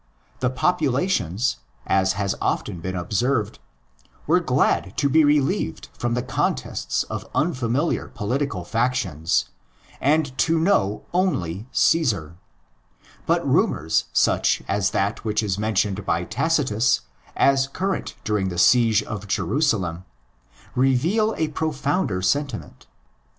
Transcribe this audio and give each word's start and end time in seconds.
The 0.39 0.49
popula' 0.49 1.07
tions, 1.11 1.57
as 1.85 2.13
has 2.13 2.33
often 2.41 2.79
been 2.79 2.95
observed, 2.95 3.59
were 4.25 4.39
glad 4.39 4.97
to 4.97 5.07
be 5.07 5.23
relieved 5.23 5.89
from 5.93 6.15
the 6.15 6.23
contests 6.23 7.03
of 7.03 7.29
unfamiliar 7.35 8.07
political 8.07 8.63
factions, 8.63 9.49
and 10.01 10.35
to 10.39 10.57
know 10.57 11.03
only'' 11.13 11.67
Cesar'; 11.87 12.35
but 13.27 13.47
rumours 13.47 14.05
such 14.11 14.63
as 14.67 14.89
that 14.89 15.23
which 15.23 15.43
is 15.43 15.59
mentioned 15.59 16.03
by 16.03 16.23
Tacitus 16.23 17.01
as 17.35 17.67
current 17.67 18.15
during 18.23 18.49
the 18.49 18.57
siege 18.57 19.03
of 19.03 19.27
Jerusalem 19.27 20.05
reveal 20.73 21.35
a 21.37 21.49
pro 21.49 21.71
founder 21.71 22.23
sentiment. 22.23 22.87